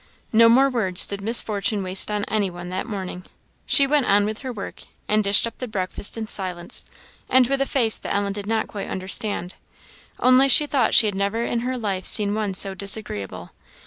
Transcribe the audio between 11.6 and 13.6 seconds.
life seen one so disagreeable.